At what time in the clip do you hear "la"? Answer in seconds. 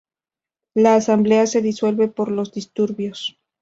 0.73-0.95